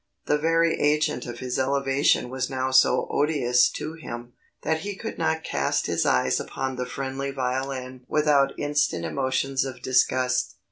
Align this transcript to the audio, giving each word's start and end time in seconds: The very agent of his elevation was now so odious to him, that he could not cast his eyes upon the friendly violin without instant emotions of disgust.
The 0.25 0.39
very 0.39 0.79
agent 0.79 1.27
of 1.27 1.37
his 1.37 1.59
elevation 1.59 2.31
was 2.31 2.49
now 2.49 2.71
so 2.71 3.07
odious 3.11 3.69
to 3.73 3.93
him, 3.93 4.33
that 4.63 4.79
he 4.79 4.95
could 4.95 5.19
not 5.19 5.43
cast 5.43 5.85
his 5.85 6.07
eyes 6.07 6.39
upon 6.39 6.75
the 6.75 6.87
friendly 6.87 7.29
violin 7.29 8.05
without 8.07 8.57
instant 8.57 9.05
emotions 9.05 9.63
of 9.63 9.83
disgust. 9.83 10.55